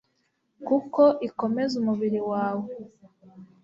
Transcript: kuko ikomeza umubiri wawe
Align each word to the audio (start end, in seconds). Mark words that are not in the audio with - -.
kuko 0.67 1.01
ikomeza 1.27 1.73
umubiri 1.81 2.19
wawe 2.31 2.71